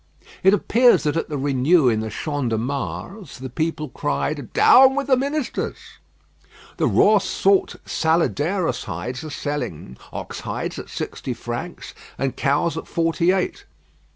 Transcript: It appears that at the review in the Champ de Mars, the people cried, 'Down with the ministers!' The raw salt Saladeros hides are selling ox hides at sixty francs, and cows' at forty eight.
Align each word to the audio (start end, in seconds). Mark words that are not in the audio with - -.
It 0.41 0.51
appears 0.55 1.03
that 1.03 1.15
at 1.15 1.29
the 1.29 1.37
review 1.37 1.87
in 1.87 1.99
the 1.99 2.09
Champ 2.09 2.49
de 2.49 2.57
Mars, 2.57 3.37
the 3.37 3.51
people 3.51 3.89
cried, 3.89 4.51
'Down 4.51 4.95
with 4.95 5.05
the 5.05 5.15
ministers!' 5.15 5.99
The 6.77 6.87
raw 6.87 7.19
salt 7.19 7.75
Saladeros 7.85 8.85
hides 8.85 9.23
are 9.23 9.29
selling 9.29 9.97
ox 10.11 10.39
hides 10.39 10.79
at 10.79 10.89
sixty 10.89 11.35
francs, 11.35 11.93
and 12.17 12.35
cows' 12.35 12.79
at 12.79 12.87
forty 12.87 13.31
eight. 13.31 13.65